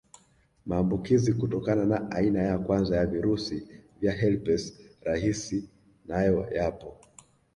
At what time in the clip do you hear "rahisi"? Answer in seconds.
5.01-5.69